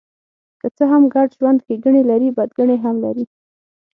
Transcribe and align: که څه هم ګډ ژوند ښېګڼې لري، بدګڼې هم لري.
که 0.59 0.67
څه 0.77 0.83
هم 0.91 1.03
ګډ 1.13 1.27
ژوند 1.37 1.63
ښېګڼې 1.65 2.03
لري، 2.09 2.29
بدګڼې 2.37 2.77
هم 2.85 2.95
لري. 3.05 3.25